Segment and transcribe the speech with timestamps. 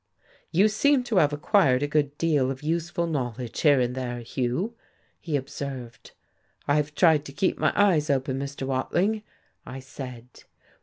[0.49, 4.73] "You seem to have acquired a good deal of useful knowledge, here and there, Hugh,"
[5.19, 6.13] he observed.
[6.67, 8.65] "I've tried to keep my eyes open, Mr.
[8.65, 9.21] Watling,"
[9.63, 10.45] I said.